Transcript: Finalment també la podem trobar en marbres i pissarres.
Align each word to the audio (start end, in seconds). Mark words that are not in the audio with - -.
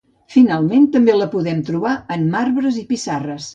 Finalment 0.35 0.87
també 0.95 1.17
la 1.17 1.27
podem 1.35 1.61
trobar 1.69 1.93
en 2.17 2.27
marbres 2.35 2.83
i 2.83 2.85
pissarres. 2.93 3.49